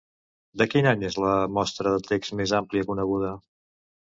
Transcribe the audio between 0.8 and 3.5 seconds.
any és la mostra de text més àmplia coneguda?